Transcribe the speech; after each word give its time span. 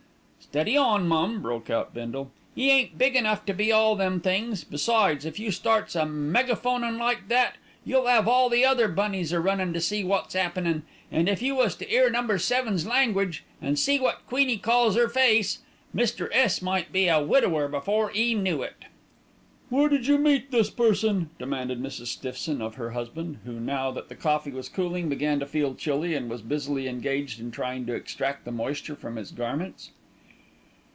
"Steady 0.43 0.75
on, 0.75 1.07
mum!" 1.07 1.41
broke 1.41 1.69
out 1.69 1.93
Bindle. 1.93 2.29
"'E 2.57 2.69
ain't 2.69 2.97
big 2.97 3.15
enough 3.15 3.45
to 3.45 3.53
be 3.53 3.71
all 3.71 3.95
them 3.95 4.19
things; 4.19 4.65
besides, 4.65 5.23
if 5.23 5.39
you 5.39 5.49
starts 5.49 5.95
a 5.95 6.01
megaphonin' 6.05 6.97
like 6.97 7.29
that, 7.29 7.55
you'll 7.85 8.05
'ave 8.05 8.29
all 8.29 8.49
the 8.49 8.65
other 8.65 8.89
bunnies 8.89 9.31
a 9.31 9.39
runnin' 9.39 9.69
in 9.69 9.73
to 9.73 9.79
see 9.79 10.03
wot's 10.03 10.35
'appened, 10.35 10.81
an' 11.09 11.27
if 11.29 11.41
you 11.41 11.55
was 11.55 11.73
to 11.77 11.89
'ear 11.89 12.09
Number 12.09 12.37
Seven's 12.37 12.85
language, 12.85 13.45
an' 13.61 13.77
see 13.77 13.97
wot 13.97 14.27
Queenie 14.27 14.57
calls 14.57 14.97
'er 14.97 15.07
face, 15.07 15.59
Mr. 15.95 16.27
S. 16.33 16.61
might 16.61 16.91
be 16.91 17.07
a 17.07 17.23
widower 17.23 17.69
before 17.69 18.11
'e 18.13 18.33
knew 18.33 18.61
it." 18.61 18.83
"Where 19.69 19.87
did 19.87 20.07
you 20.07 20.17
meet 20.17 20.51
this 20.51 20.69
person?" 20.69 21.29
demanded 21.39 21.81
Mrs. 21.81 22.07
Stiffson 22.07 22.61
of 22.61 22.75
her 22.75 22.91
husband, 22.91 23.37
who, 23.45 23.57
now 23.57 23.89
that 23.91 24.09
the 24.09 24.15
coffee 24.15 24.51
was 24.51 24.67
cooling, 24.67 25.07
began 25.07 25.39
to 25.39 25.45
feel 25.45 25.75
chilly, 25.75 26.13
and 26.13 26.29
was 26.29 26.41
busily 26.41 26.89
engaged 26.89 27.39
in 27.39 27.51
trying 27.51 27.85
to 27.85 27.93
extract 27.95 28.43
the 28.43 28.51
moisture 28.51 28.97
from 28.97 29.15
his 29.15 29.31
garments. 29.31 29.91